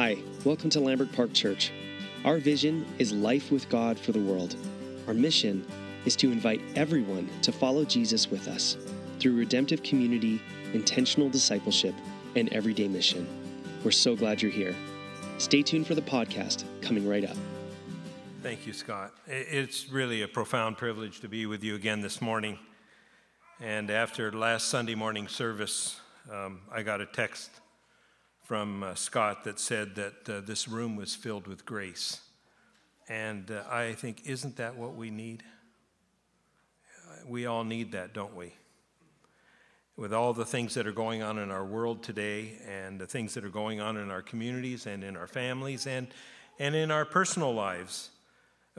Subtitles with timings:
[0.00, 1.72] Hi, welcome to Lambert Park Church.
[2.24, 4.54] Our vision is life with God for the world.
[5.08, 5.66] Our mission
[6.04, 8.76] is to invite everyone to follow Jesus with us
[9.18, 10.40] through redemptive community,
[10.72, 11.96] intentional discipleship,
[12.36, 13.26] and everyday mission.
[13.82, 14.72] We're so glad you're here.
[15.38, 17.36] Stay tuned for the podcast coming right up.
[18.40, 19.14] Thank you, Scott.
[19.26, 22.56] It's really a profound privilege to be with you again this morning.
[23.60, 25.98] And after last Sunday morning service,
[26.32, 27.50] um, I got a text
[28.48, 32.22] from uh, Scott that said that uh, this room was filled with grace.
[33.06, 35.42] And uh, I think, isn't that what we need?
[37.26, 38.54] We all need that, don't we?
[39.98, 43.34] With all the things that are going on in our world today and the things
[43.34, 46.08] that are going on in our communities and in our families and,
[46.58, 48.08] and in our personal lives,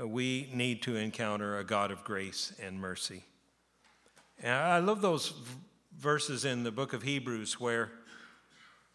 [0.01, 3.23] uh, we need to encounter a God of grace and mercy.
[4.41, 5.31] And I love those
[5.95, 7.91] verses in the book of Hebrews where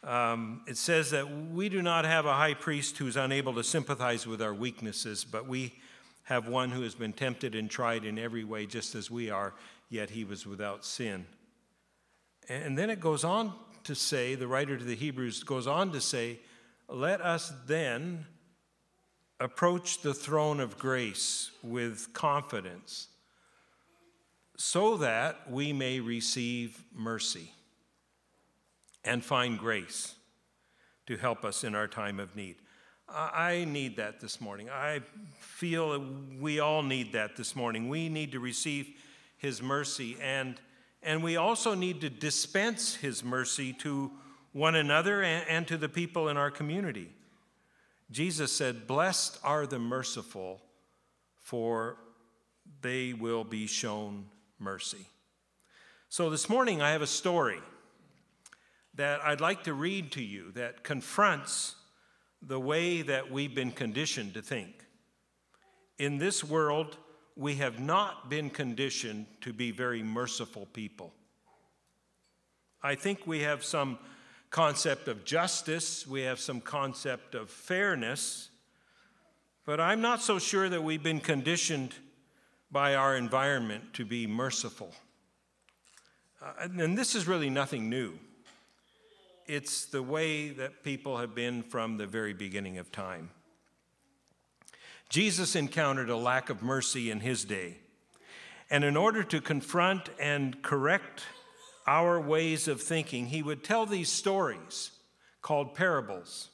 [0.07, 4.27] um, it says that we do not have a high priest who's unable to sympathize
[4.27, 5.75] with our weaknesses, but we
[6.25, 9.55] have one who has been tempted and tried in every way, just as we are,
[9.89, 11.27] yet he was without sin.
[12.48, 13.53] And then it goes on
[13.84, 16.41] to say, the writer to the Hebrews goes on to say,
[16.89, 18.27] let us then
[19.41, 23.09] approach the throne of grace with confidence
[24.56, 27.53] so that we may receive mercy
[29.05, 30.14] and find grace
[31.06, 32.56] to help us in our time of need.
[33.08, 34.70] I need that this morning.
[34.70, 35.02] I
[35.38, 36.05] feel
[36.41, 37.88] we all need that this morning.
[37.88, 38.88] We need to receive
[39.36, 40.58] His mercy, and,
[41.02, 44.10] and we also need to dispense His mercy to
[44.52, 47.10] one another and, and to the people in our community.
[48.10, 50.62] Jesus said, Blessed are the merciful,
[51.42, 51.98] for
[52.80, 54.27] they will be shown
[54.58, 55.06] mercy.
[56.08, 57.60] So this morning I have a story
[58.97, 61.75] that I'd like to read to you that confronts
[62.41, 64.84] the way that we've been conditioned to think.
[65.98, 66.97] In this world,
[67.37, 71.12] we have not been conditioned to be very merciful people.
[72.82, 73.99] I think we have some
[74.50, 78.50] concept of justice, we have some concept of fairness,
[79.65, 81.94] but I'm not so sure that we've been conditioned
[82.71, 84.93] by our environment to be merciful.
[86.43, 88.19] Uh, and this is really nothing new
[89.47, 93.31] it's the way that people have been from the very beginning of time.
[95.09, 97.78] Jesus encountered a lack of mercy in his day.
[98.71, 101.25] And in order to confront and correct
[101.87, 104.91] our ways of thinking, he would tell these stories
[105.43, 106.49] called parables.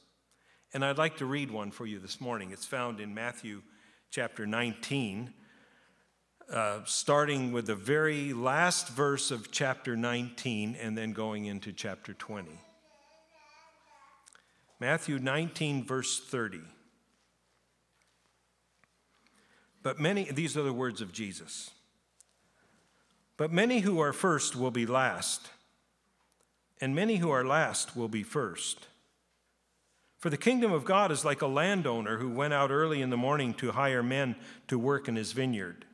[0.73, 2.51] And I'd like to read one for you this morning.
[2.51, 3.61] It's found in Matthew
[4.09, 5.33] chapter 19,
[6.51, 12.13] uh, starting with the very last verse of chapter 19 and then going into chapter
[12.13, 12.59] 20.
[14.81, 16.59] Matthew 19, verse 30.
[19.83, 21.69] But many, these are the words of Jesus.
[23.37, 25.51] But many who are first will be last,
[26.81, 28.87] and many who are last will be first.
[30.17, 33.17] For the kingdom of God is like a landowner who went out early in the
[33.17, 34.35] morning to hire men
[34.67, 35.85] to work in his vineyard.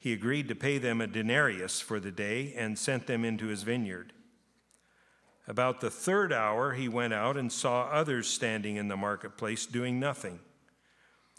[0.00, 3.62] He agreed to pay them a denarius for the day and sent them into his
[3.62, 4.12] vineyard.
[5.48, 9.98] About the third hour, he went out and saw others standing in the marketplace doing
[9.98, 10.38] nothing.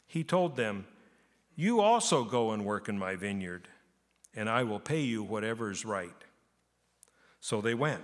[0.08, 0.86] He told them,
[1.56, 3.70] You also go and work in my vineyard,
[4.36, 6.12] and I will pay you whatever is right.
[7.40, 8.02] So they went.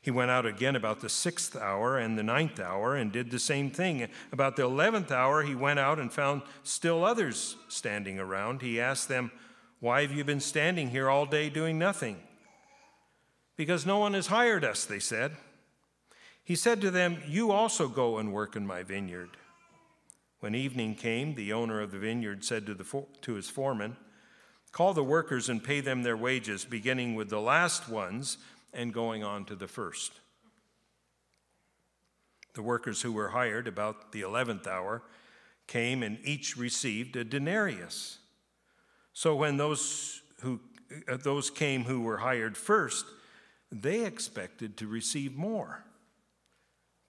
[0.00, 3.38] He went out again about the sixth hour and the ninth hour and did the
[3.38, 4.06] same thing.
[4.32, 8.60] About the eleventh hour, he went out and found still others standing around.
[8.60, 9.32] He asked them,
[9.80, 12.18] Why have you been standing here all day doing nothing?
[13.56, 15.32] Because no one has hired us, they said.
[16.42, 19.30] He said to them, You also go and work in my vineyard.
[20.40, 23.96] When evening came, the owner of the vineyard said to, the, to his foreman,
[24.72, 28.38] Call the workers and pay them their wages, beginning with the last ones
[28.72, 30.12] and going on to the first.
[32.54, 35.02] The workers who were hired about the eleventh hour
[35.66, 38.18] came and each received a denarius.
[39.12, 40.60] So when those who
[41.08, 43.06] uh, those came who were hired first,
[43.82, 45.84] they expected to receive more.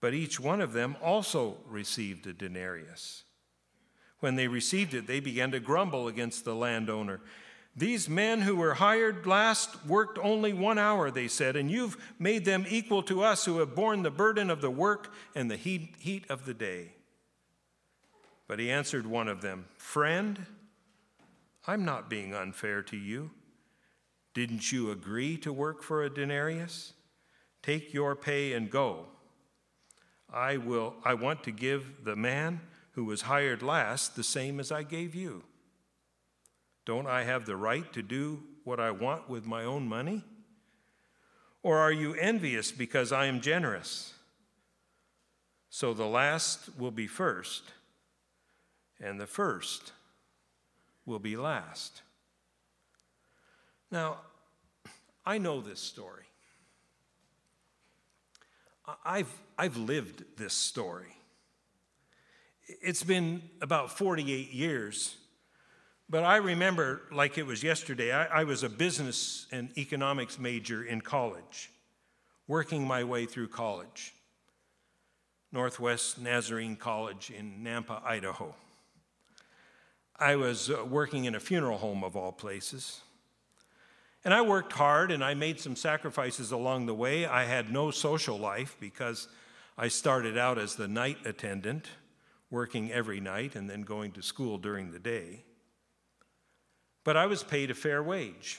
[0.00, 3.24] But each one of them also received a denarius.
[4.20, 7.20] When they received it, they began to grumble against the landowner.
[7.76, 12.44] These men who were hired last worked only one hour, they said, and you've made
[12.44, 16.24] them equal to us who have borne the burden of the work and the heat
[16.30, 16.92] of the day.
[18.48, 20.46] But he answered one of them, Friend,
[21.66, 23.30] I'm not being unfair to you.
[24.36, 26.92] Didn't you agree to work for a denarius?
[27.62, 29.06] Take your pay and go.
[30.30, 32.60] I will I want to give the man
[32.90, 35.42] who was hired last the same as I gave you.
[36.84, 40.22] Don't I have the right to do what I want with my own money?
[41.62, 44.12] Or are you envious because I am generous?
[45.70, 47.62] So the last will be first,
[49.00, 49.92] and the first
[51.06, 52.02] will be last.
[53.90, 54.18] Now,
[55.24, 56.24] I know this story.
[59.04, 61.16] I've, I've lived this story.
[62.68, 65.16] It's been about 48 years,
[66.08, 68.12] but I remember like it was yesterday.
[68.12, 71.70] I, I was a business and economics major in college,
[72.46, 74.14] working my way through college.
[75.52, 78.54] Northwest Nazarene College in Nampa, Idaho.
[80.18, 83.00] I was uh, working in a funeral home of all places.
[84.26, 87.26] And I worked hard and I made some sacrifices along the way.
[87.26, 89.28] I had no social life because
[89.78, 91.86] I started out as the night attendant,
[92.50, 95.44] working every night and then going to school during the day.
[97.04, 98.58] But I was paid a fair wage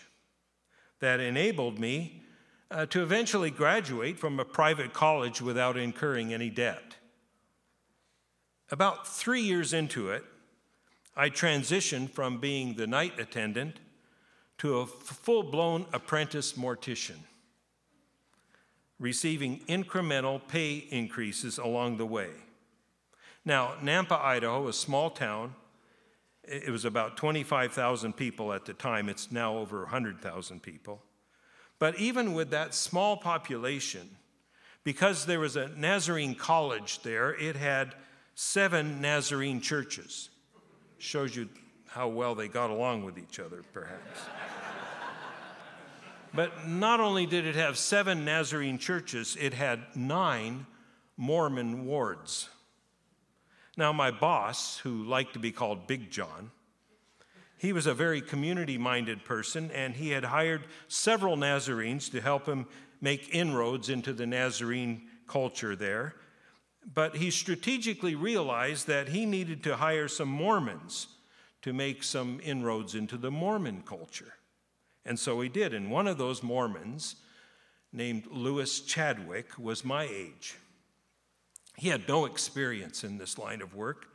[1.02, 2.24] that enabled me
[2.72, 6.96] uh, to eventually graduate from a private college without incurring any debt.
[8.72, 10.24] About three years into it,
[11.14, 13.82] I transitioned from being the night attendant
[14.60, 17.18] to a full blown apprentice mortician,
[19.00, 22.32] receiving incremental pay increases along the way.
[23.46, 25.56] Now, Nampa, Idaho, a small town,
[26.44, 29.10] it was about 25,000 people at the time.
[29.10, 31.02] It's now over 100,000 people.
[31.80, 34.10] But even with that small population,
[34.84, 37.94] because there was a Nazarene college there, it had
[38.36, 40.30] seven Nazarene churches.
[40.98, 41.50] Shows you
[41.98, 44.22] how well they got along with each other, perhaps.
[46.34, 50.68] but not only did it have seven Nazarene churches, it had nine
[51.18, 52.50] Mormon wards.
[53.76, 56.52] Now, my boss, who liked to be called Big John,
[57.58, 62.46] he was a very community minded person, and he had hired several Nazarenes to help
[62.46, 62.68] him
[63.02, 66.14] make inroads into the Nazarene culture there
[66.94, 71.08] but he strategically realized that he needed to hire some Mormons
[71.68, 74.36] to make some inroads into the Mormon culture.
[75.06, 75.74] And so he did.
[75.74, 77.18] And one of those Mormons,
[77.92, 80.56] named Lewis Chadwick, was my age.
[81.76, 84.08] He had no experience in this line of work.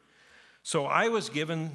[0.63, 1.73] So I was given,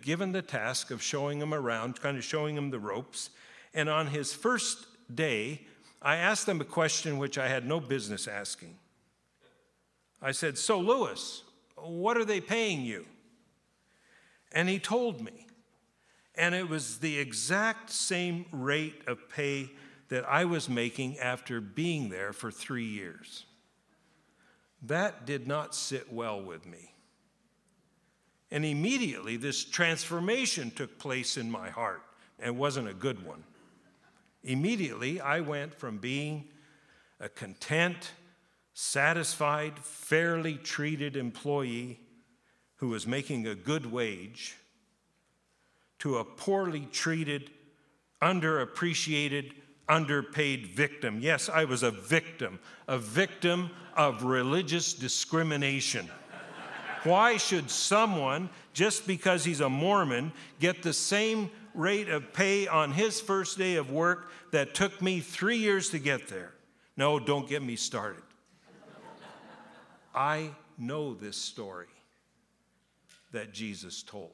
[0.00, 3.28] given the task of showing him around, kind of showing him the ropes.
[3.74, 5.66] And on his first day,
[6.00, 8.78] I asked him a question which I had no business asking.
[10.22, 11.42] I said, So, Lewis,
[11.76, 13.04] what are they paying you?
[14.52, 15.46] And he told me.
[16.34, 19.70] And it was the exact same rate of pay
[20.08, 23.44] that I was making after being there for three years.
[24.82, 26.94] That did not sit well with me.
[28.50, 32.02] And immediately, this transformation took place in my heart,
[32.38, 33.44] and wasn't a good one.
[34.44, 36.48] Immediately, I went from being
[37.20, 38.12] a content,
[38.72, 42.00] satisfied, fairly treated employee
[42.78, 44.56] who was making a good wage
[45.98, 47.50] to a poorly treated,
[48.22, 49.52] underappreciated,
[49.88, 51.18] underpaid victim.
[51.20, 56.08] Yes, I was a victim, a victim of religious discrimination.
[57.04, 62.92] Why should someone, just because he's a Mormon, get the same rate of pay on
[62.92, 66.52] his first day of work that took me three years to get there?
[66.96, 68.22] No, don't get me started.
[70.14, 71.86] I know this story
[73.32, 74.32] that Jesus told.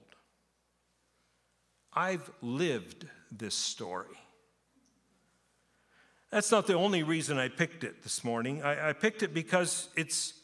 [1.93, 4.17] I've lived this story.
[6.31, 8.63] That's not the only reason I picked it this morning.
[8.63, 10.35] I, I, picked it because it's,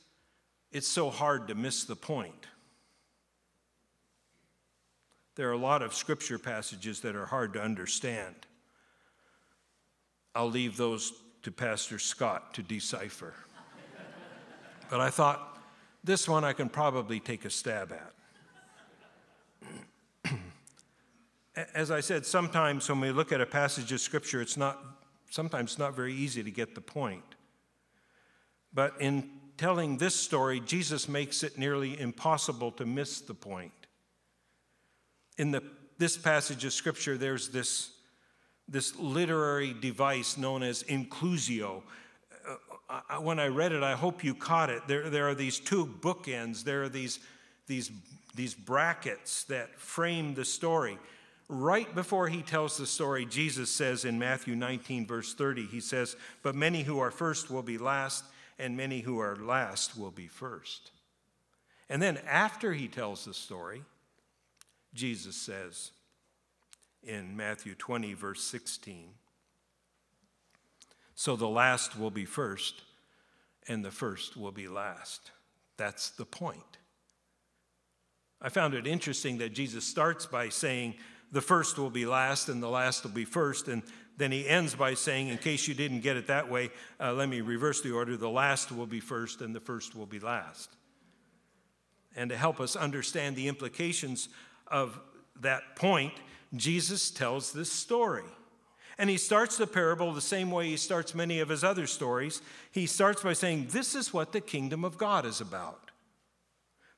[0.71, 2.47] it's so hard to miss the point.
[5.35, 8.37] There are a lot of scripture passages that are hard to understand.
[10.35, 13.35] I'll leave those to Pastor Scott to decipher.
[14.91, 15.63] But I thought,
[16.03, 18.13] this one I can probably take a stab at.
[21.75, 24.79] As I said, sometimes when we look at a passage of Scripture, it's not,
[25.31, 27.25] sometimes not very easy to get the point.
[28.73, 33.73] But in telling this story, Jesus makes it nearly impossible to miss the point.
[35.39, 35.63] In the,
[35.99, 37.91] this passage of Scripture, there's this,
[38.69, 41.83] this literary device known as inclusio,
[42.49, 44.87] uh, I, when I read it, I hope you caught it.
[44.87, 47.21] There, there are these two bookends, there are these,
[47.67, 47.91] these,
[48.35, 50.99] these brackets that frame the story.
[51.53, 56.15] Right before he tells the story, Jesus says in Matthew 19, verse 30, he says,
[56.45, 58.23] But many who are first will be last,
[58.57, 60.93] and many who are last will be first.
[61.89, 63.83] And then after he tells the story,
[64.95, 65.91] Jesus says
[67.03, 69.09] in Matthew 20, verse 16,
[71.17, 72.83] So the last will be first,
[73.67, 75.33] and the first will be last.
[75.77, 76.79] That's the point.
[78.41, 80.95] I found it interesting that Jesus starts by saying,
[81.33, 83.69] the first will be last and the last will be first.
[83.69, 83.83] And
[84.17, 86.71] then he ends by saying, in case you didn't get it that way,
[87.01, 90.07] uh, let me reverse the order the last will be first and the first will
[90.07, 90.77] be last.
[92.17, 94.29] And to help us understand the implications
[94.67, 94.99] of
[95.41, 96.13] that point,
[96.55, 98.25] Jesus tells this story.
[98.99, 102.43] And he starts the parable the same way he starts many of his other stories.
[102.71, 105.91] He starts by saying, This is what the kingdom of God is about.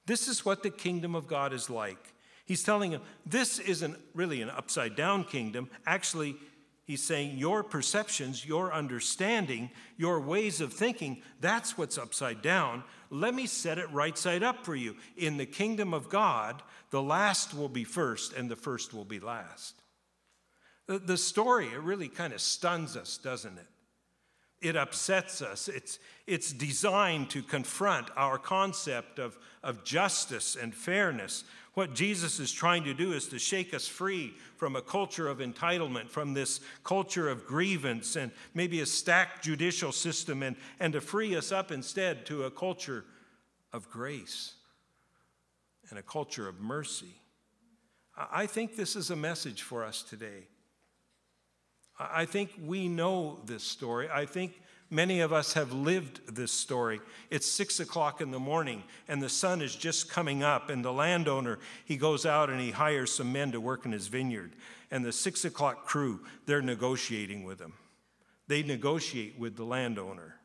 [0.07, 2.15] This is what the kingdom of God is like.
[2.45, 5.71] He's telling him, This isn't really an upside down kingdom.
[5.87, 6.37] Actually,
[6.85, 12.85] he's saying, Your perceptions, your understanding, your ways of thinking, that's what's upside down.
[13.11, 14.97] Let me set it right side up for you.
[15.17, 19.21] In the kingdom of God, the last will be first and the first will be
[19.21, 19.83] last.
[20.87, 23.67] The, story, it really kind of stuns us, doesn't it?
[24.61, 25.69] It upsets us.
[25.69, 31.45] It's, it's designed to confront our concept of, of justice and fairness.
[31.75, 35.39] What Jesus is trying to do is to shake us free from a culture of
[35.39, 41.01] entitlement, from this culture of grievance and maybe a stacked judicial system, and, and to
[41.01, 43.05] free us up instead to a culture
[43.73, 44.55] of grace
[45.89, 47.15] and a culture of mercy.
[48.17, 50.49] I think this is a message for us today.
[51.99, 54.09] I think we know this story.
[54.13, 54.61] I think
[54.93, 57.01] many of us have lived this story.
[57.31, 60.93] It's six o'clock in the morning, and the sun is just coming up, and the
[60.93, 64.53] landowner, he goes out and he hires some men to work in his vineyard.
[64.91, 67.73] And the six o'clock crew, they're negotiating with him.
[68.47, 70.37] They negotiate with the landowner.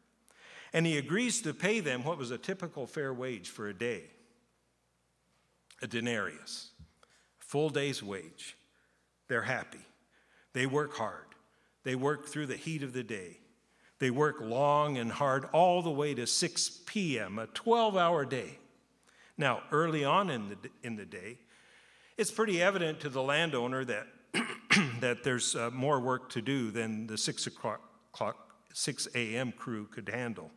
[0.71, 4.03] And he agrees to pay them what was a typical fair wage for a day
[5.79, 6.71] a denarius,
[7.37, 8.57] full day's wage.
[9.27, 9.85] They're happy.
[10.53, 11.25] They work hard.
[11.83, 13.37] They work through the heat of the day.
[13.99, 18.59] They work long and hard all the way to 6 p.m., a 12 hour day.
[19.37, 21.39] Now, early on in the, in the day,
[22.17, 24.07] it's pretty evident to the landowner that,
[24.99, 27.81] that there's uh, more work to do than the 6 o'clock,
[28.73, 29.51] 6 a.m.
[29.51, 30.51] crew could handle.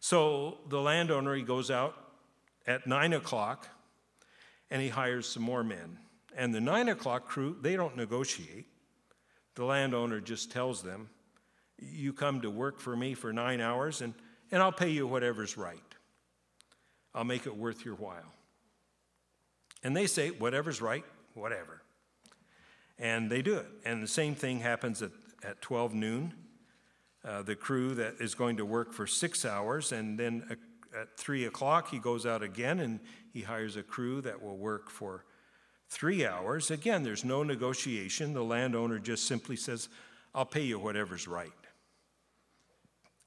[0.00, 1.96] So the landowner, he goes out
[2.66, 3.68] at 9 o'clock
[4.70, 5.98] and he hires some more men.
[6.36, 8.66] And the 9 o'clock crew, they don't negotiate.
[9.54, 11.08] The landowner just tells them,
[11.90, 14.14] You come to work for me for nine hours, and,
[14.50, 15.80] and I'll pay you whatever's right.
[17.14, 18.32] I'll make it worth your while.
[19.82, 21.82] And they say, Whatever's right, whatever.
[22.98, 23.66] And they do it.
[23.84, 25.10] And the same thing happens at,
[25.42, 26.34] at 12 noon.
[27.24, 30.44] Uh, the crew that is going to work for six hours, and then
[30.98, 33.00] at 3 o'clock, he goes out again and
[33.32, 35.24] he hires a crew that will work for
[35.88, 36.70] three hours.
[36.70, 38.32] Again, there's no negotiation.
[38.32, 39.88] The landowner just simply says,
[40.34, 41.52] I'll pay you whatever's right.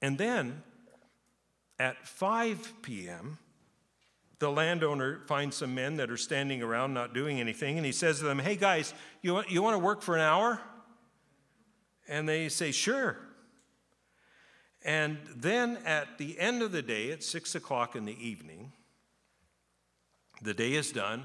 [0.05, 0.61] And then
[1.79, 3.39] at 5 p.m.,
[4.37, 8.19] the landowner finds some men that are standing around not doing anything, and he says
[8.19, 8.93] to them, Hey guys,
[9.23, 10.61] you want, you want to work for an hour?
[12.07, 13.17] And they say, Sure.
[14.83, 18.73] And then at the end of the day, at six o'clock in the evening,
[20.39, 21.23] the day is done.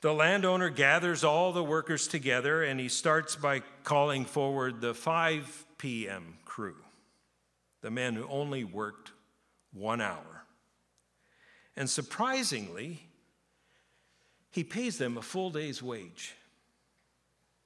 [0.00, 5.66] The landowner gathers all the workers together and he starts by calling forward the 5
[5.76, 6.36] p.m.
[6.44, 6.76] crew,
[7.80, 9.12] the man who only worked
[9.72, 10.44] one hour.
[11.76, 13.00] And surprisingly,
[14.50, 16.34] he pays them a full day's wage.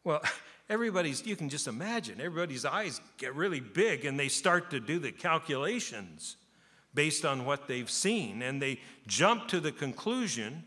[0.05, 0.23] Well,
[0.69, 4.99] everybody's, you can just imagine, everybody's eyes get really big and they start to do
[4.99, 6.37] the calculations
[6.95, 8.43] based on what they've seen.
[8.43, 10.65] And they jump to the conclusion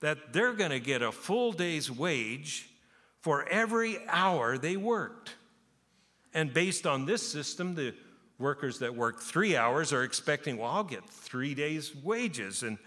[0.00, 2.70] that they're going to get a full day's wage
[3.20, 5.34] for every hour they worked.
[6.32, 7.94] And based on this system, the
[8.38, 12.62] workers that work three hours are expecting, well, I'll get three days' wages.
[12.62, 12.78] And,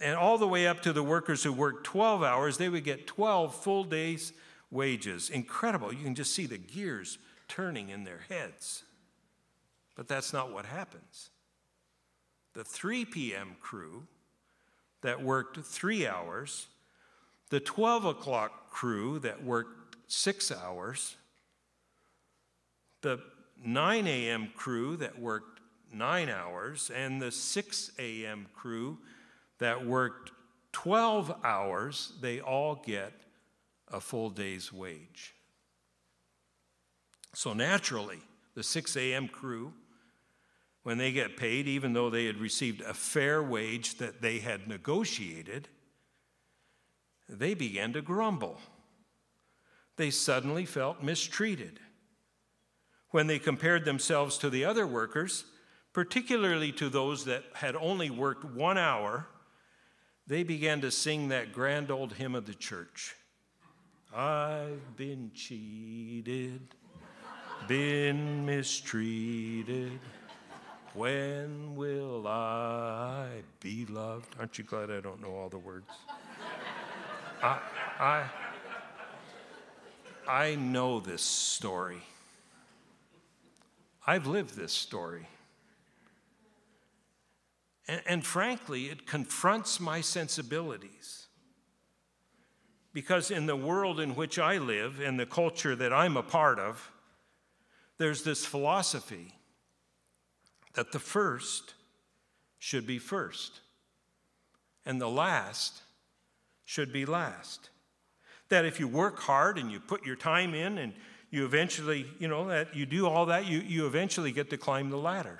[0.00, 3.06] and all the way up to the workers who work 12 hours, they would get
[3.06, 4.32] 12 full days'
[4.70, 5.30] wages.
[5.30, 5.92] Incredible.
[5.92, 8.82] You can just see the gears turning in their heads.
[9.94, 11.30] But that's not what happens.
[12.54, 13.56] The 3 p.m.
[13.60, 14.06] crew
[15.02, 16.66] that worked three hours,
[17.50, 21.16] the 12 o'clock crew that worked six hours,
[23.02, 23.20] the
[23.64, 24.48] 9 a.m.
[24.54, 25.60] crew that worked
[25.92, 28.46] nine hours, and the 6 a.m.
[28.54, 28.98] crew
[29.58, 30.32] that worked
[30.72, 33.12] 12 hours, they all get
[33.88, 35.34] a full day's wage.
[37.34, 38.20] So naturally,
[38.54, 39.28] the 6 a.m.
[39.28, 39.72] crew
[40.86, 44.68] when they get paid, even though they had received a fair wage that they had
[44.68, 45.66] negotiated,
[47.28, 48.60] they began to grumble.
[49.96, 51.80] They suddenly felt mistreated.
[53.16, 55.46] When they compared themselves to the other workers,
[55.94, 59.26] particularly to those that had only worked one hour,
[60.26, 63.16] they began to sing that grand old hymn of the church
[64.14, 66.60] I've been cheated,
[67.66, 69.98] been mistreated.
[70.92, 73.28] When will I
[73.60, 74.36] be loved?
[74.38, 75.88] Aren't you glad I don't know all the words?
[77.42, 77.60] I,
[77.98, 78.24] I,
[80.28, 82.02] I know this story.
[84.06, 85.26] I've lived this story.
[87.88, 91.26] And, and, frankly, it confronts my sensibilities.
[92.92, 96.58] Because in the world in which I live, in the culture that I'm a part
[96.58, 96.90] of,
[97.98, 99.34] there's this philosophy
[100.74, 101.74] that the first
[102.58, 103.60] should be first,
[104.84, 105.82] and the last
[106.64, 107.70] should be last.
[108.48, 110.92] That if you work hard and you put your time in and
[111.30, 114.90] you eventually, you know, that you do all that, you, you eventually get to climb
[114.90, 115.38] the ladder.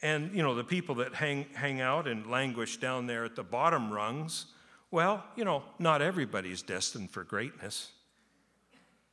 [0.00, 3.42] And, you know, the people that hang, hang out and languish down there at the
[3.42, 4.46] bottom rungs,
[4.90, 7.92] well, you know, not everybody's destined for greatness.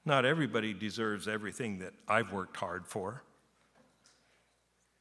[0.05, 3.23] Not everybody deserves everything that I've worked hard for.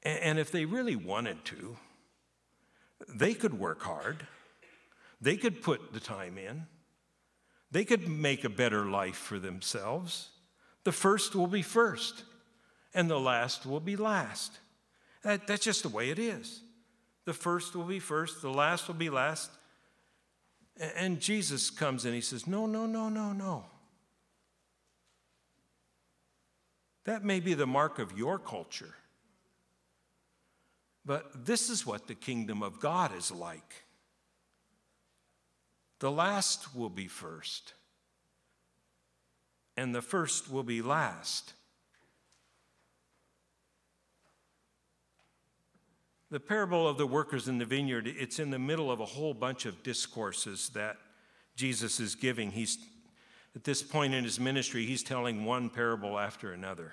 [0.02, 1.76] And, and if they really wanted to,
[3.08, 4.26] they could work hard,
[5.20, 6.66] they could put the time in,
[7.74, 10.28] they could make a better life for themselves.
[10.84, 12.22] The first will be first,
[12.94, 14.60] and the last will be last.
[15.24, 16.60] That, that's just the way it is.
[17.24, 19.50] The first will be first, the last will be last.
[20.96, 23.64] And Jesus comes and he says, No, no, no, no, no.
[27.06, 28.94] That may be the mark of your culture.
[31.04, 33.83] But this is what the kingdom of God is like.
[36.04, 37.72] The last will be first,
[39.74, 41.54] and the first will be last.
[46.30, 49.32] The parable of the workers in the vineyard, it's in the middle of a whole
[49.32, 50.98] bunch of discourses that
[51.56, 52.50] Jesus is giving.
[52.50, 52.76] He's
[53.56, 56.92] at this point in his ministry, he's telling one parable after another.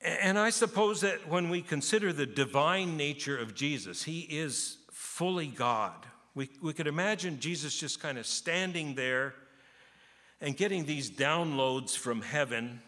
[0.00, 4.77] And I suppose that when we consider the divine nature of Jesus, he is
[5.18, 5.96] fully God.
[6.36, 9.34] We, we could imagine Jesus just kind of standing there
[10.40, 12.80] and getting these downloads from heaven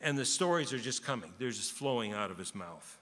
[0.00, 2.98] and the stories are just coming, they're just flowing out of his mouth.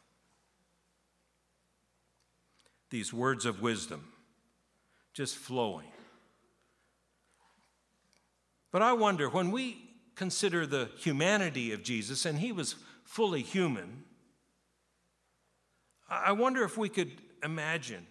[2.90, 4.12] These words of wisdom
[5.14, 5.88] just flowing.
[8.70, 9.78] But I wonder when we
[10.16, 14.04] consider the humanity of Jesus, and he was fully human,
[16.10, 18.06] I wonder if we could imagine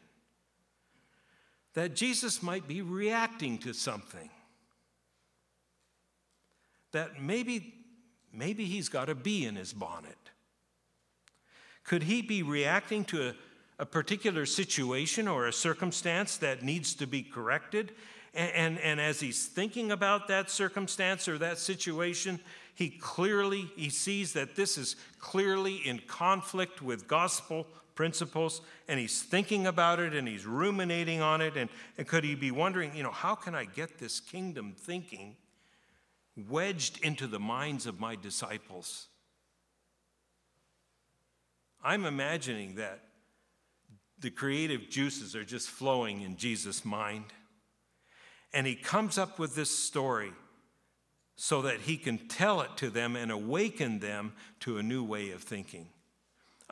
[1.73, 4.29] that Jesus might be reacting to something.
[6.91, 7.73] That maybe
[8.33, 10.17] Maybe he's got a bee in his bonnet.
[11.83, 13.33] Could he be reacting to a,
[13.77, 17.93] a particular situation or a circumstance that needs to be corrected?
[18.33, 22.39] And, and, and, as he's thinking about that circumstance or that situation,
[22.73, 29.21] he clearly he sees that this is clearly in conflict with gospel principles and he's
[29.21, 33.03] thinking about it and he's ruminating on it and, and could he be wondering you
[33.03, 35.36] know how can i get this kingdom thinking
[36.36, 39.08] wedged into the minds of my disciples.
[41.84, 43.01] I'm imagining that
[44.19, 47.25] the creative juices are just flowing in Jesus' mind.
[48.53, 50.32] And he comes up with this story
[51.36, 55.32] so that he can tell it to them and awaken them to a new way
[55.32, 55.89] of thinking.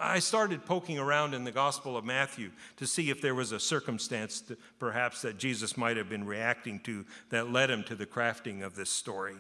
[0.02, 3.60] I started poking around in the Gospel of Matthew to see if there was a
[3.60, 4.44] circumstance
[4.80, 8.76] perhaps that Jesus might have been reacting to that led him to the crafting of
[8.76, 9.36] this story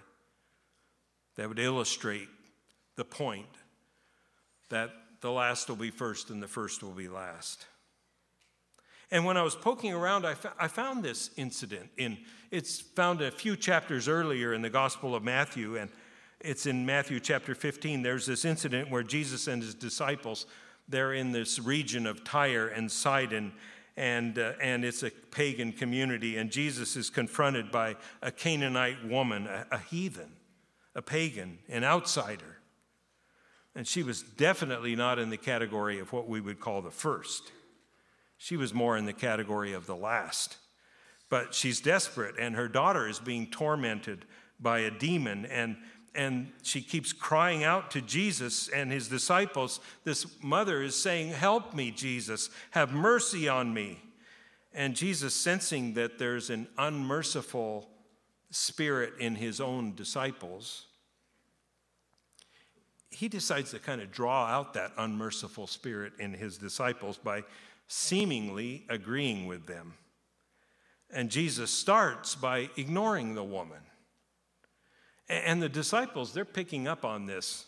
[1.35, 2.29] that would illustrate
[2.95, 3.47] the point
[4.69, 7.65] that the last will be first and the first will be last.
[9.09, 12.17] And when I was poking around, I, I found this incident in
[12.49, 15.89] it's found a few chapters earlier in the Gospel of Matthew, and
[16.43, 18.01] it's in Matthew chapter 15.
[18.01, 20.45] There's this incident where Jesus and his disciples
[20.89, 23.53] they're in this region of Tyre and Sidon,
[23.95, 29.47] and, uh, and it's a pagan community, and Jesus is confronted by a Canaanite woman,
[29.47, 30.33] a, a heathen
[30.95, 32.57] a pagan, an outsider.
[33.75, 37.51] And she was definitely not in the category of what we would call the first.
[38.37, 40.57] She was more in the category of the last.
[41.29, 44.25] But she's desperate, and her daughter is being tormented
[44.59, 45.45] by a demon.
[45.45, 45.77] And,
[46.13, 49.79] and she keeps crying out to Jesus and his disciples.
[50.03, 54.01] This mother is saying, Help me, Jesus, have mercy on me.
[54.73, 57.89] And Jesus, sensing that there's an unmerciful
[58.49, 60.85] spirit in his own disciples,
[63.09, 67.43] he decides to kind of draw out that unmerciful spirit in his disciples by
[67.87, 69.93] seemingly agreeing with them.
[71.13, 73.81] And Jesus starts by ignoring the woman.
[75.31, 77.65] And the disciples, they're picking up on this.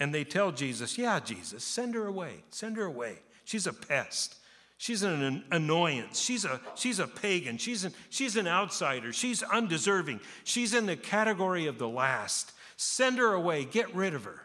[0.00, 2.44] And they tell Jesus, Yeah, Jesus, send her away.
[2.50, 3.18] Send her away.
[3.44, 4.36] She's a pest.
[4.78, 6.20] She's an annoyance.
[6.20, 7.56] She's a, she's a pagan.
[7.56, 9.12] She's an, she's an outsider.
[9.12, 10.20] She's undeserving.
[10.44, 12.52] She's in the category of the last.
[12.76, 13.64] Send her away.
[13.64, 14.42] Get rid of her.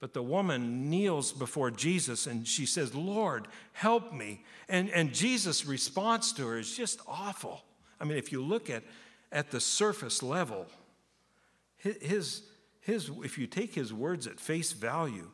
[0.00, 4.42] But the woman kneels before Jesus and she says, Lord, help me.
[4.68, 7.62] And, and Jesus' response to her is just awful.
[8.00, 8.82] I mean, if you look at
[9.32, 10.66] at the surface level.
[11.76, 12.42] His,
[12.80, 15.30] his, if you take his words at face value,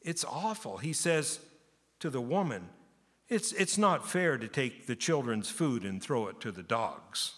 [0.00, 0.78] it's awful.
[0.78, 1.38] He says
[2.00, 2.68] to the woman,
[3.28, 7.34] it's, it's not fair to take the children's food and throw it to the dogs.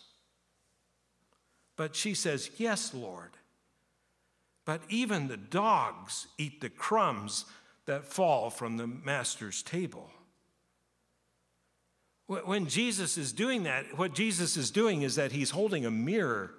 [1.77, 3.31] But she says, Yes, Lord.
[4.65, 7.47] But even the dogs eat the crumbs
[7.87, 10.11] that fall from the master's table.
[12.31, 16.55] When Jesus is doing that, what Jesus is doing is that he's holding a mirror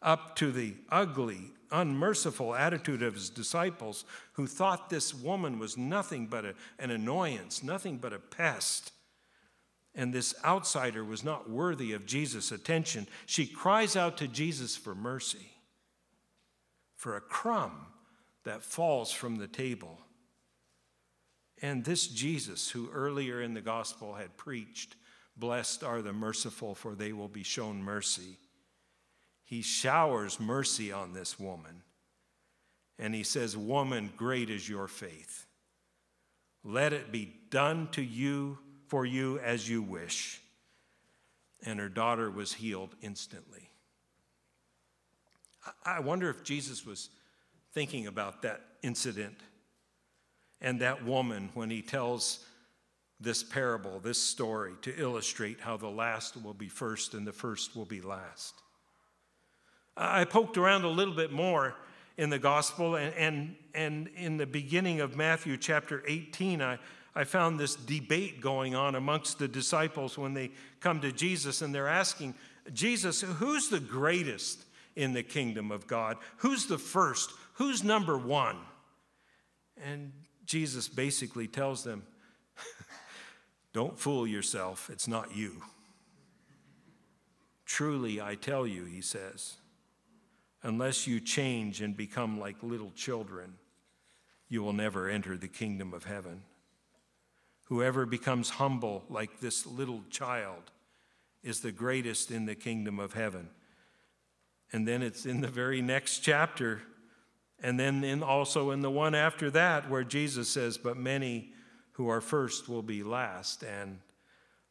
[0.00, 6.28] up to the ugly, unmerciful attitude of his disciples who thought this woman was nothing
[6.28, 8.92] but a, an annoyance, nothing but a pest.
[9.96, 13.08] And this outsider was not worthy of Jesus' attention.
[13.26, 15.50] She cries out to Jesus for mercy,
[16.94, 17.86] for a crumb
[18.44, 19.98] that falls from the table.
[21.60, 24.94] And this Jesus, who earlier in the gospel had preached,
[25.36, 28.38] Blessed are the merciful, for they will be shown mercy.
[29.44, 31.82] He showers mercy on this woman.
[32.98, 35.46] And he says, Woman, great is your faith.
[36.64, 40.40] Let it be done to you for you as you wish.
[41.64, 43.70] And her daughter was healed instantly.
[45.84, 47.10] I wonder if Jesus was
[47.72, 49.36] thinking about that incident
[50.60, 52.44] and that woman when he tells
[53.20, 57.74] this parable, this story, to illustrate how the last will be first and the first
[57.74, 58.54] will be last.
[59.96, 61.74] I poked around a little bit more
[62.18, 66.78] in the gospel, and, and, and in the beginning of Matthew chapter 18, I,
[67.14, 70.50] I found this debate going on amongst the disciples when they
[70.80, 72.34] come to Jesus and they're asking,
[72.72, 74.64] Jesus, who's the greatest
[74.96, 76.18] in the kingdom of God?
[76.38, 77.30] Who's the first?
[77.54, 78.58] Who's number one?
[79.82, 80.12] And
[80.44, 82.02] Jesus basically tells them,
[83.76, 85.60] don't fool yourself, it's not you.
[87.66, 89.56] Truly, I tell you, he says,
[90.62, 93.58] unless you change and become like little children,
[94.48, 96.40] you will never enter the kingdom of heaven.
[97.64, 100.70] Whoever becomes humble like this little child
[101.42, 103.50] is the greatest in the kingdom of heaven.
[104.72, 106.80] And then it's in the very next chapter,
[107.62, 111.52] and then in also in the one after that, where Jesus says, But many
[111.96, 113.98] who are first will be last, and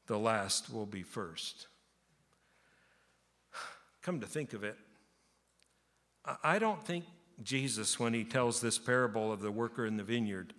[0.06, 1.68] the last will be first.
[4.04, 4.78] Come to think of it,
[6.44, 7.06] I don't think
[7.44, 10.54] Jesus, when he tells this parable of the worker in the vineyard,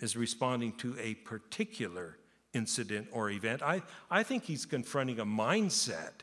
[0.00, 2.16] is responding to a particular
[2.52, 3.62] incident or event.
[3.62, 6.22] I, I think he's confronting a mindset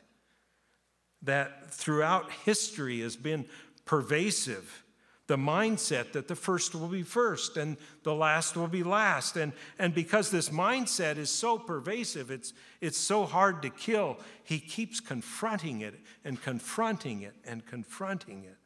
[1.22, 3.46] that throughout history has been
[3.86, 4.84] pervasive
[5.28, 9.36] the mindset that the first will be first and the last will be last.
[9.36, 14.58] And, and because this mindset is so pervasive, it's, it's so hard to kill, he
[14.58, 18.56] keeps confronting it and confronting it and confronting it.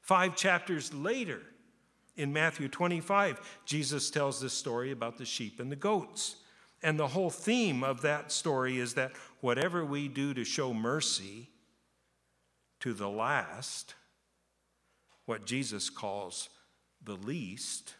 [0.00, 1.42] Five chapters later,
[2.16, 6.36] in Matthew 25, Jesus tells this story about the sheep and the goats.
[6.82, 11.50] And the whole theme of that story is that whatever we do to show mercy
[12.80, 13.94] to the last,
[15.28, 16.48] what Jesus calls
[17.04, 17.92] the least,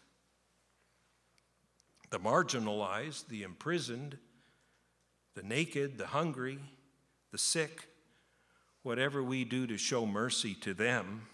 [2.08, 4.16] the marginalized, the imprisoned,
[5.34, 6.58] the naked, the hungry,
[7.30, 7.86] the sick,
[8.82, 11.26] whatever we do to show mercy to them,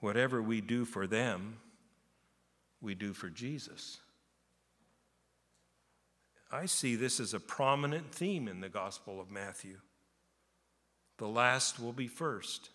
[0.00, 1.58] whatever we do for them,
[2.80, 3.98] we do for Jesus.
[6.50, 9.76] I see this as a prominent theme in the Gospel of Matthew.
[11.18, 12.70] The last will be first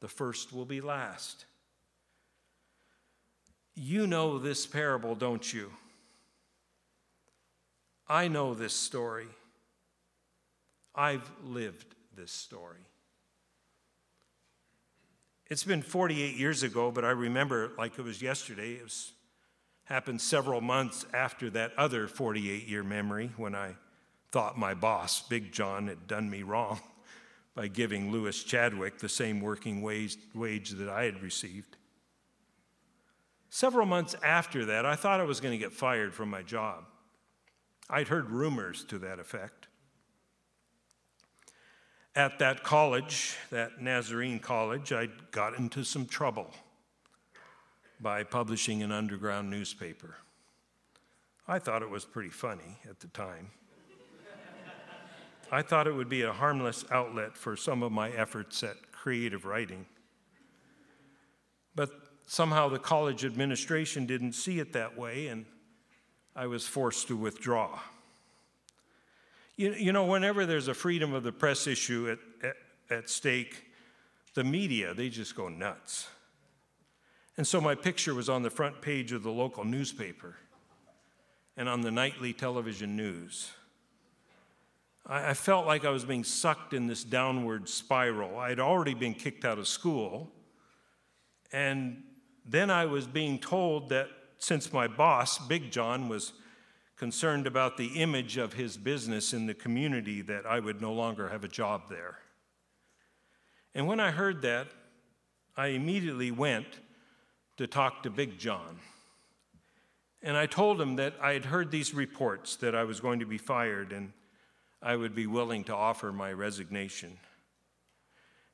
[0.00, 1.44] the first will be last.
[3.74, 5.70] You know this parable, don't you?
[8.08, 9.26] I know this story.
[10.94, 12.80] I've lived this story.
[15.48, 18.72] It's been 48 years ago, but I remember like it was yesterday.
[18.72, 19.12] It was,
[19.84, 23.76] happened several months after that other 48 year memory when I
[24.32, 26.80] thought my boss, Big John, had done me wrong
[27.56, 31.78] by giving Lewis Chadwick the same working wage, wage that I had received.
[33.48, 36.84] Several months after that, I thought I was going to get fired from my job.
[37.88, 39.68] I'd heard rumors to that effect.
[42.14, 46.50] At that college, that Nazarene college, I'd got into some trouble
[48.00, 50.16] by publishing an underground newspaper.
[51.48, 53.50] I thought it was pretty funny at the time.
[55.50, 59.44] I thought it would be a harmless outlet for some of my efforts at creative
[59.44, 59.86] writing.
[61.74, 61.90] But
[62.26, 65.46] somehow the college administration didn't see it that way, and
[66.34, 67.78] I was forced to withdraw.
[69.56, 72.56] You, you know, whenever there's a freedom of the press issue at, at,
[72.90, 73.64] at stake,
[74.34, 76.08] the media, they just go nuts.
[77.36, 80.36] And so my picture was on the front page of the local newspaper
[81.56, 83.50] and on the nightly television news.
[85.08, 88.38] I, felt like I was being sucked in this downward spiral.
[88.38, 90.32] I had already been kicked out of school,
[91.52, 92.02] and
[92.44, 96.32] then I was being told that since my boss, Big John, was
[96.96, 101.28] concerned about the image of his business in the community, that I would no longer
[101.28, 102.18] have a job there.
[103.74, 104.68] And when I heard that,
[105.56, 106.80] I immediately went
[107.58, 108.80] to talk to Big John.
[110.22, 113.26] And I told him that I had heard these reports that I was going to
[113.26, 114.12] be fired and
[114.82, 117.18] I would be willing to offer my resignation.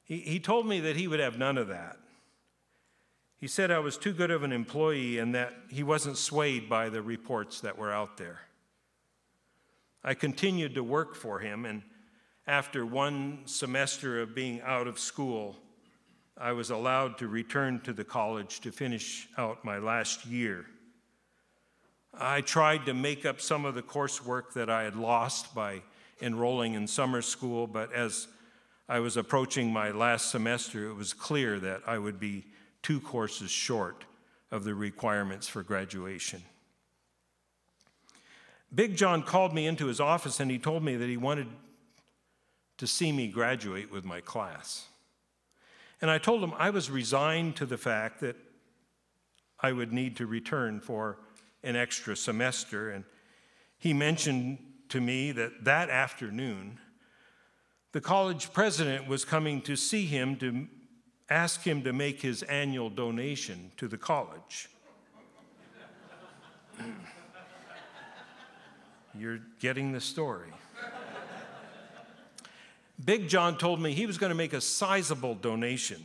[0.04, 1.96] He, he told me that he would have none of that.
[3.38, 6.88] He said I was too good of an employee and that he wasn't swayed by
[6.88, 8.40] the reports that were out there.
[10.04, 11.82] I continued to work for him, and
[12.46, 15.56] after one semester of being out of school,
[16.36, 20.66] I was allowed to return to the college to finish out my last year.
[22.14, 25.82] I tried to make up some of the coursework that I had lost by
[26.22, 28.28] enrolling in summer school, but as
[28.88, 32.46] I was approaching my last semester, it was clear that I would be
[32.82, 34.04] two courses short
[34.50, 36.42] of the requirements for graduation.
[38.74, 41.48] Big John called me into his office and he told me that he wanted
[42.78, 44.86] to see me graduate with my class.
[46.00, 48.36] And I told him I was resigned to the fact that
[49.60, 51.18] I would need to return for
[51.62, 52.90] an extra semester.
[52.90, 53.04] And
[53.78, 54.58] he mentioned
[54.92, 56.78] to me that that afternoon,
[57.92, 60.68] the college president was coming to see him to
[61.30, 64.68] ask him to make his annual donation to the college.
[69.18, 70.52] You're getting the story.
[73.02, 76.02] Big John told me he was going to make a sizable donation.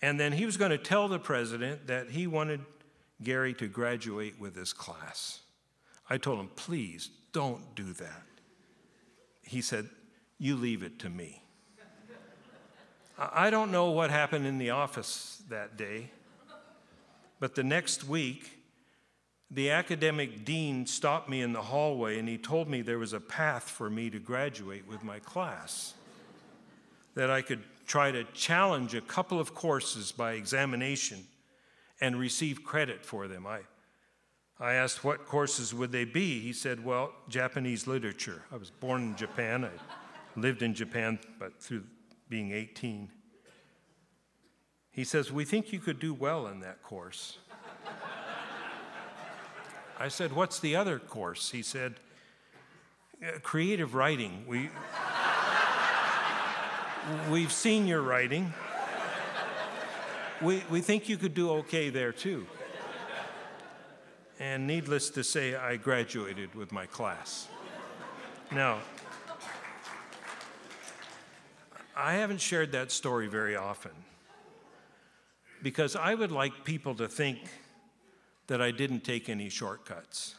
[0.00, 2.60] And then he was going to tell the president that he wanted
[3.22, 5.40] Gary to graduate with his class.
[6.08, 8.22] I told him, please don't do that.
[9.42, 9.90] He said,
[10.38, 11.42] You leave it to me.
[13.18, 16.10] I don't know what happened in the office that day,
[17.38, 18.58] but the next week,
[19.50, 23.20] the academic dean stopped me in the hallway and he told me there was a
[23.20, 25.94] path for me to graduate with my class.
[27.14, 31.24] That I could try to challenge a couple of courses by examination
[32.00, 33.46] and receive credit for them.
[33.46, 33.60] I,
[34.64, 36.40] I asked what courses would they be.
[36.40, 38.44] He said, Well, Japanese literature.
[38.50, 39.66] I was born in Japan.
[39.66, 41.82] I lived in Japan, but through
[42.30, 43.10] being 18.
[44.90, 47.36] He says, We think you could do well in that course.
[50.00, 51.50] I said, What's the other course?
[51.50, 51.96] He said,
[53.22, 54.46] uh, Creative writing.
[54.48, 54.70] We,
[57.28, 58.54] we've seen your writing.
[60.40, 62.46] We, we think you could do okay there too.
[64.40, 67.48] And needless to say, I graduated with my class.
[68.52, 68.80] Now,
[71.96, 73.92] I haven't shared that story very often
[75.62, 77.38] because I would like people to think
[78.48, 80.34] that I didn't take any shortcuts,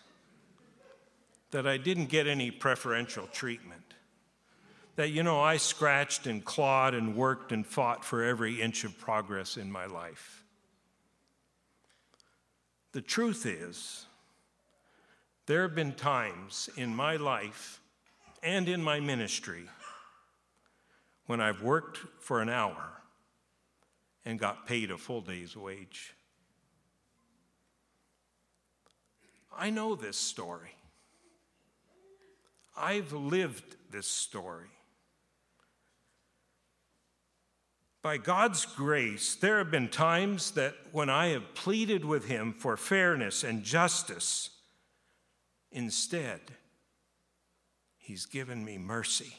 [1.51, 3.81] that I didn't get any preferential treatment,
[4.97, 8.97] that, you know, I scratched and clawed and worked and fought for every inch of
[8.97, 10.44] progress in my life.
[12.95, 14.05] The truth is,
[15.47, 17.81] there have been times in my life
[18.41, 19.65] and in my ministry
[21.25, 23.01] when I've worked for an hour
[24.23, 26.13] and got paid a full day's wage.
[29.53, 30.77] I know this story.
[32.77, 34.71] I've lived this story.
[38.05, 42.77] By God's grace, there have been times that when I have pleaded with Him for
[42.77, 44.51] fairness and justice,
[45.71, 46.39] instead,
[47.97, 49.33] He's given me mercy.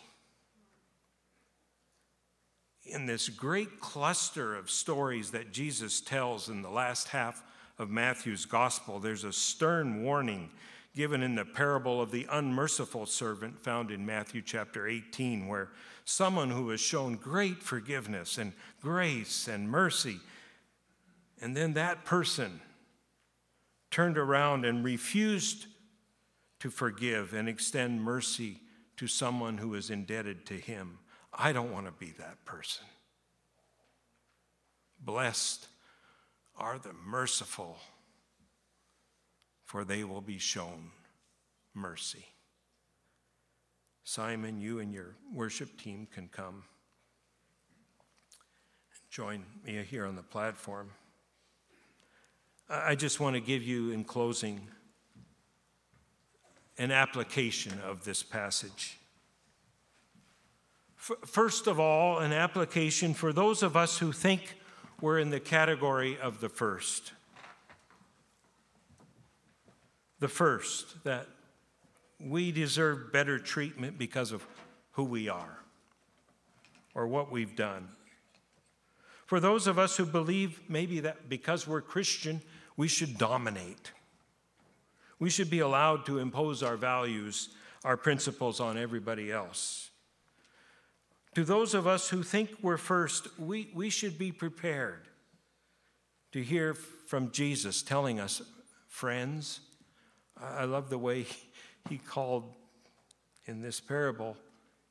[2.83, 7.45] In this great cluster of stories that Jesus tells in the last half
[7.79, 10.51] of Matthew's gospel, there's a stern warning
[10.97, 15.69] given in the parable of the unmerciful servant found in Matthew chapter 18, where
[16.07, 20.19] someone who has shown great forgiveness and grace and mercy,
[21.43, 22.63] and then that person
[23.91, 25.67] turned around and refused
[26.61, 28.61] to forgive and extend mercy
[28.97, 30.99] to someone who is indebted to him.
[31.33, 32.87] I don't want to be that person.
[34.99, 35.69] Blessed
[36.59, 37.77] are the merciful
[39.67, 40.91] for they will be shown
[41.75, 42.25] mercy.
[44.05, 46.63] Simon, you and your worship team can come
[48.91, 50.91] and join me here on the platform.
[52.71, 54.69] I just want to give you, in closing,
[56.79, 58.99] an application of this passage.
[60.97, 64.57] First of all, an application for those of us who think
[65.01, 67.13] we're in the category of the first.
[70.19, 71.27] The first, that
[72.19, 74.47] we deserve better treatment because of
[74.93, 75.59] who we are
[76.95, 77.89] or what we've done.
[79.27, 82.41] For those of us who believe maybe that because we're Christian,
[82.77, 83.93] we should dominate.
[85.19, 87.51] We should be allowed to impose our values,
[87.85, 89.91] our principles on everybody else.
[91.35, 95.09] To those of us who think we're first, we, we should be prepared
[96.33, 98.41] to hear from Jesus telling us,
[98.89, 99.61] friends,
[100.41, 101.27] I love the way
[101.89, 102.53] he called
[103.47, 104.37] in this parable,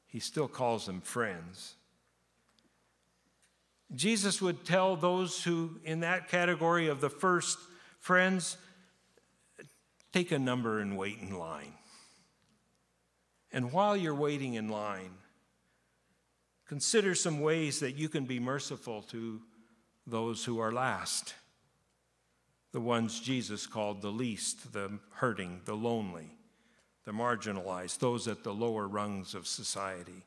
[0.07, 1.75] he still calls them friends.
[3.93, 7.59] Jesus would tell those who, in that category of the first
[7.99, 8.57] friends,
[10.13, 11.73] take a number and wait in line.
[13.51, 15.11] And while you're waiting in line,
[16.67, 19.41] consider some ways that you can be merciful to
[20.07, 21.35] those who are last
[22.75, 26.35] the ones Jesus called the least, the hurting, the lonely,
[27.05, 30.25] the marginalized, those at the lower rungs of society.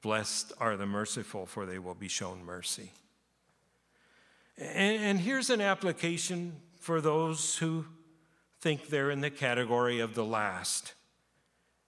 [0.00, 2.92] Blessed are the merciful, for they will be shown mercy.
[4.56, 7.84] And, and, here's an application for those who
[8.62, 10.94] think they're in the category of the last.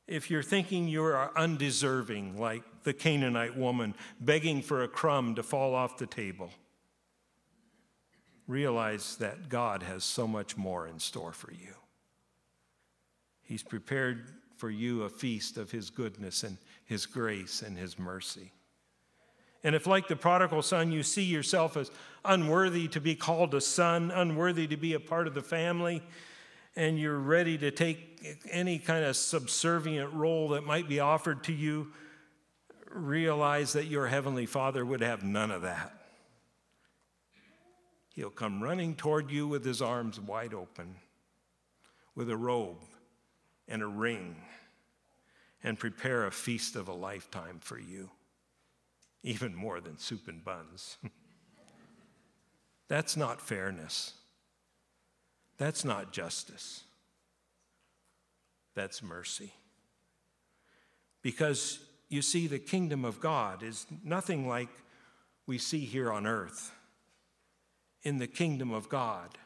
[0.07, 5.43] If you're thinking you are undeserving, like the Canaanite woman begging for a crumb to
[5.43, 6.51] fall off the table,
[8.51, 11.75] realize that God has so much more in store for you.
[13.43, 18.53] He's prepared for you a feast of His goodness and His grace and His mercy.
[19.63, 21.91] And if, like the prodigal son, you see yourself as
[22.25, 26.03] unworthy to be called a son, unworthy to be a part of the family,
[26.77, 31.53] and you're ready to take any kind of subservient role that might be offered to
[31.53, 31.93] you,
[32.91, 36.00] realize that your heavenly Father would have none of that.
[38.15, 40.97] He'll come running toward you with his arms wide open,
[42.15, 42.83] with a robe
[43.69, 44.37] and a ring,
[45.63, 48.11] and prepare a feast of a lifetime for you,
[49.23, 50.99] even more than soup and buns.
[52.89, 54.15] That's not fairness.
[55.57, 56.83] That's not justice.
[58.75, 59.53] That's mercy.
[61.23, 64.71] Because you see, the kingdom of God is nothing like
[65.47, 66.73] we see here on earth
[68.03, 69.39] in the kingdom of God,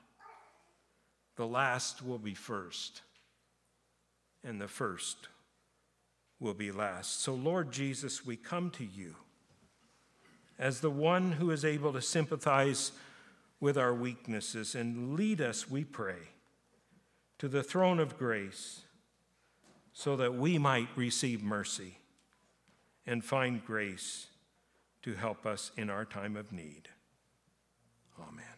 [1.37, 3.03] the last will be first,
[4.45, 5.29] and the first
[6.39, 7.23] will be last.
[7.23, 9.17] So, Lord Jesus, we come to you
[10.59, 12.93] as the one who is able to sympathize
[13.61, 16.29] with our weaknesses and lead us, we pray,
[17.39, 18.83] to the throne of grace
[19.93, 21.99] so that we might receive mercy
[23.07, 24.27] and find grace
[25.03, 26.89] to help us in our time of need.
[28.19, 28.54] Oh, Amen.